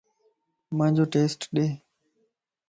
پانجو 0.77 1.05
ٽيسٽ 1.13 1.39
ڏي 1.55 1.67